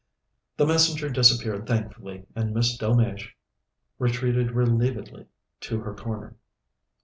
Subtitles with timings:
[0.57, 3.35] The messenger disappeared thankfully and Miss Delmege
[3.99, 5.27] retreated relievedly
[5.59, 6.37] to her corner.